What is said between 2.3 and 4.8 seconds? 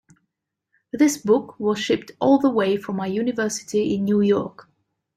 the way from my university in New York.